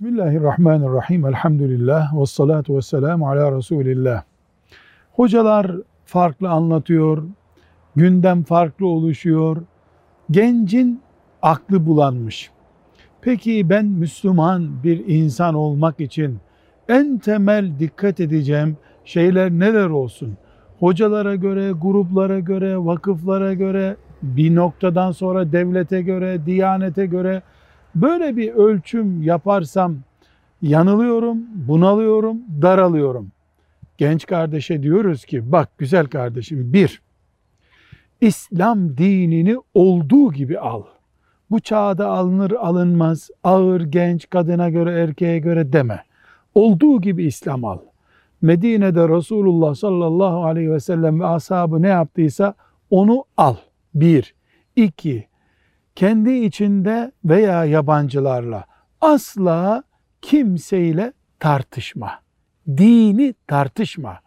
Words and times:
Bismillahirrahmanirrahim. 0.00 1.26
Elhamdülillah. 1.26 2.20
Ve 2.20 2.26
salatu 2.26 2.76
ve 2.76 2.82
selamu 2.82 3.28
ala 3.28 3.56
Resulillah. 3.56 4.22
Hocalar 5.12 5.72
farklı 6.04 6.48
anlatıyor. 6.48 7.22
Gündem 7.96 8.42
farklı 8.42 8.86
oluşuyor. 8.86 9.56
Gencin 10.30 11.00
aklı 11.42 11.86
bulanmış. 11.86 12.50
Peki 13.20 13.70
ben 13.70 13.86
Müslüman 13.86 14.82
bir 14.84 15.06
insan 15.06 15.54
olmak 15.54 16.00
için 16.00 16.38
en 16.88 17.18
temel 17.18 17.78
dikkat 17.78 18.20
edeceğim 18.20 18.76
şeyler 19.04 19.50
neler 19.50 19.86
olsun? 19.86 20.36
Hocalara 20.78 21.34
göre, 21.34 21.70
gruplara 21.70 22.38
göre, 22.38 22.78
vakıflara 22.78 23.54
göre, 23.54 23.96
bir 24.22 24.54
noktadan 24.54 25.12
sonra 25.12 25.52
devlete 25.52 26.02
göre, 26.02 26.46
diyanete 26.46 27.06
göre 27.06 27.42
böyle 28.02 28.36
bir 28.36 28.52
ölçüm 28.52 29.22
yaparsam 29.22 29.96
yanılıyorum, 30.62 31.38
bunalıyorum, 31.54 32.38
daralıyorum. 32.62 33.28
Genç 33.98 34.26
kardeşe 34.26 34.82
diyoruz 34.82 35.24
ki 35.24 35.52
bak 35.52 35.68
güzel 35.78 36.06
kardeşim 36.06 36.72
bir, 36.72 37.02
İslam 38.20 38.96
dinini 38.96 39.56
olduğu 39.74 40.32
gibi 40.32 40.58
al. 40.58 40.82
Bu 41.50 41.60
çağda 41.60 42.08
alınır 42.08 42.50
alınmaz, 42.50 43.30
ağır 43.44 43.80
genç 43.80 44.30
kadına 44.30 44.70
göre 44.70 45.00
erkeğe 45.00 45.38
göre 45.38 45.72
deme. 45.72 46.02
Olduğu 46.54 47.00
gibi 47.00 47.24
İslam 47.24 47.64
al. 47.64 47.78
Medine'de 48.42 49.08
Resulullah 49.08 49.74
sallallahu 49.74 50.44
aleyhi 50.44 50.72
ve 50.72 50.80
sellem 50.80 51.20
ve 51.20 51.26
ashabı 51.26 51.82
ne 51.82 51.88
yaptıysa 51.88 52.54
onu 52.90 53.24
al. 53.36 53.56
Bir. 53.94 54.34
İki. 54.76 55.28
Kendi 55.98 56.30
içinde 56.30 57.12
veya 57.24 57.64
yabancılarla 57.64 58.64
asla 59.00 59.82
kimseyle 60.22 61.12
tartışma. 61.38 62.20
Dini 62.68 63.34
tartışma. 63.46 64.20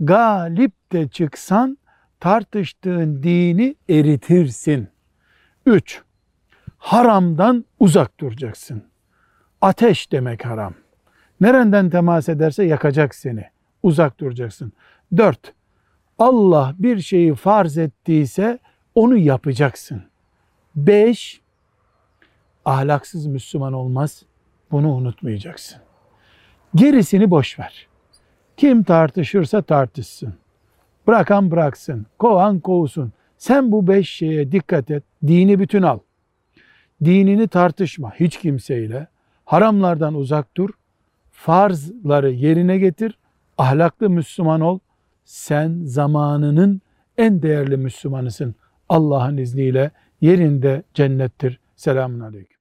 Galip 0.00 0.92
de 0.92 1.08
çıksan 1.08 1.78
tartıştığın 2.20 3.22
dini 3.22 3.76
eritirsin. 3.88 4.88
Üç. 5.66 6.02
Haramdan 6.78 7.64
uzak 7.80 8.20
duracaksın. 8.20 8.84
Ateş 9.60 10.12
demek 10.12 10.46
haram. 10.46 10.74
Nereden 11.40 11.90
temas 11.90 12.28
ederse 12.28 12.64
yakacak 12.64 13.14
seni. 13.14 13.44
Uzak 13.82 14.20
duracaksın. 14.20 14.72
Dört, 15.16 15.52
Allah 16.18 16.74
bir 16.78 17.00
şeyi 17.00 17.34
farz 17.34 17.78
ettiyse 17.78 18.58
onu 18.94 19.16
yapacaksın. 19.16 20.10
Beş, 20.76 21.40
ahlaksız 22.64 23.26
Müslüman 23.26 23.72
olmaz. 23.72 24.22
Bunu 24.70 24.94
unutmayacaksın. 24.94 25.78
Gerisini 26.74 27.30
boş 27.30 27.58
ver. 27.58 27.86
Kim 28.56 28.82
tartışırsa 28.82 29.62
tartışsın. 29.62 30.34
Bırakan 31.06 31.50
bıraksın. 31.50 32.06
Kovan 32.18 32.60
kovsun. 32.60 33.12
Sen 33.38 33.72
bu 33.72 33.86
beş 33.86 34.10
şeye 34.10 34.52
dikkat 34.52 34.90
et. 34.90 35.02
Dini 35.26 35.58
bütün 35.58 35.82
al. 35.82 35.98
Dinini 37.04 37.48
tartışma 37.48 38.14
hiç 38.14 38.38
kimseyle. 38.38 39.06
Haramlardan 39.44 40.14
uzak 40.14 40.56
dur 40.56 40.70
farzları 41.40 42.30
yerine 42.30 42.78
getir, 42.78 43.18
ahlaklı 43.58 44.10
Müslüman 44.10 44.60
ol. 44.60 44.78
Sen 45.24 45.80
zamanının 45.84 46.80
en 47.18 47.42
değerli 47.42 47.76
Müslümanısın. 47.76 48.54
Allah'ın 48.88 49.36
izniyle 49.36 49.90
yerinde 50.20 50.82
cennettir. 50.94 51.60
Selamun 51.76 52.20
Aleyküm. 52.20 52.59